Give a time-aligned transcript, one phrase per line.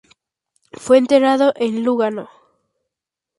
[0.71, 2.27] Fue enterrado en Lugano.